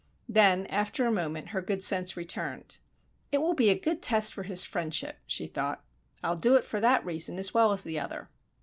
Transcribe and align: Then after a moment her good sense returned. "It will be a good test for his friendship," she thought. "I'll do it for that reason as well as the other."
Then 0.27 0.65
after 0.65 1.05
a 1.05 1.11
moment 1.11 1.49
her 1.49 1.61
good 1.61 1.83
sense 1.83 2.17
returned. 2.17 2.79
"It 3.31 3.37
will 3.39 3.53
be 3.53 3.69
a 3.69 3.77
good 3.77 4.01
test 4.01 4.33
for 4.33 4.41
his 4.41 4.65
friendship," 4.65 5.19
she 5.27 5.45
thought. 5.45 5.83
"I'll 6.23 6.35
do 6.35 6.55
it 6.55 6.63
for 6.65 6.79
that 6.79 7.05
reason 7.05 7.37
as 7.37 7.53
well 7.53 7.71
as 7.71 7.83
the 7.83 7.99
other." 7.99 8.27